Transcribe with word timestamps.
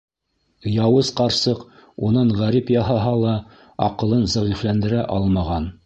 Яуыз 0.83 1.11
ҡарсыҡ 1.19 1.61
унан 2.09 2.33
ғәрип 2.41 2.73
яһаһа 2.79 3.15
ла, 3.27 3.37
аҡылын 3.91 4.29
зәғифләндерә 4.37 5.11
алмаған. 5.19 5.75